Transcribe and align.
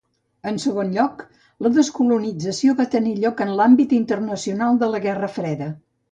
En 0.51 0.55
segon 0.61 0.87
lloc, 0.93 1.19
la 1.65 1.71
descolonització 1.75 2.73
va 2.79 2.85
tenir 2.95 3.13
lloc 3.25 3.43
en 3.45 3.51
l'àmbit 3.59 3.93
internacional 3.97 4.81
de 4.85 4.89
la 4.95 5.03
Guerra 5.05 5.31
Freda. 5.35 5.69